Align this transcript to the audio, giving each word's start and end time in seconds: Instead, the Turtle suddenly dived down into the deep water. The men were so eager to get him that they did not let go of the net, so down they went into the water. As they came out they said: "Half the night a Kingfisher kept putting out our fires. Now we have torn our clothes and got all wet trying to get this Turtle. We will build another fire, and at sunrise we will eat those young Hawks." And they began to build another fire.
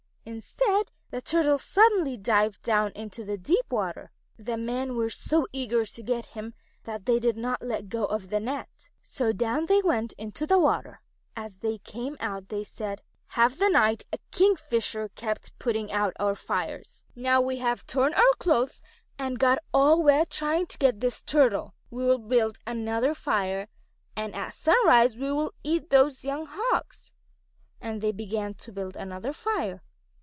Instead, 0.23 0.91
the 1.09 1.19
Turtle 1.19 1.57
suddenly 1.57 2.15
dived 2.15 2.61
down 2.61 2.91
into 2.91 3.25
the 3.25 3.37
deep 3.39 3.65
water. 3.71 4.11
The 4.37 4.55
men 4.55 4.95
were 4.95 5.09
so 5.09 5.47
eager 5.51 5.83
to 5.83 6.03
get 6.03 6.27
him 6.27 6.53
that 6.83 7.07
they 7.07 7.19
did 7.19 7.35
not 7.37 7.63
let 7.63 7.89
go 7.89 8.05
of 8.05 8.29
the 8.29 8.39
net, 8.39 8.91
so 9.01 9.33
down 9.33 9.65
they 9.65 9.81
went 9.81 10.13
into 10.19 10.45
the 10.45 10.59
water. 10.59 11.01
As 11.35 11.57
they 11.57 11.79
came 11.79 12.17
out 12.19 12.49
they 12.49 12.63
said: 12.63 13.01
"Half 13.29 13.57
the 13.57 13.67
night 13.67 14.03
a 14.13 14.19
Kingfisher 14.29 15.09
kept 15.15 15.57
putting 15.57 15.91
out 15.91 16.13
our 16.19 16.35
fires. 16.35 17.03
Now 17.15 17.41
we 17.41 17.57
have 17.57 17.87
torn 17.87 18.13
our 18.13 18.33
clothes 18.37 18.83
and 19.17 19.39
got 19.39 19.57
all 19.73 20.03
wet 20.03 20.29
trying 20.29 20.67
to 20.67 20.77
get 20.77 20.99
this 20.99 21.23
Turtle. 21.23 21.73
We 21.89 22.05
will 22.05 22.19
build 22.19 22.59
another 22.67 23.15
fire, 23.15 23.67
and 24.15 24.35
at 24.35 24.53
sunrise 24.53 25.15
we 25.17 25.31
will 25.31 25.51
eat 25.63 25.89
those 25.89 26.23
young 26.23 26.45
Hawks." 26.47 27.11
And 27.81 28.01
they 28.01 28.11
began 28.11 28.53
to 28.53 28.71
build 28.71 28.95
another 28.95 29.33
fire. 29.33 29.81